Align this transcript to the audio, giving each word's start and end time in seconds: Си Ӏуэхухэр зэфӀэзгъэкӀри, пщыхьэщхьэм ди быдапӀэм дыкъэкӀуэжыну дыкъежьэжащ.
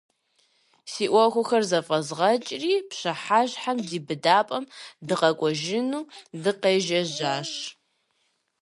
Си 0.91 1.05
Ӏуэхухэр 1.11 1.63
зэфӀэзгъэкӀри, 1.69 2.73
пщыхьэщхьэм 2.89 3.77
ди 3.87 3.99
быдапӀэм 4.07 4.65
дыкъэкӀуэжыну 5.07 6.03
дыкъежьэжащ. 6.41 7.51